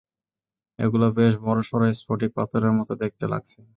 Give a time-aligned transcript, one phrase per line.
[0.79, 3.59] এগুলো বেশ বড়সড় স্ফটিক পাথরের মতো দেখতে লাগছে!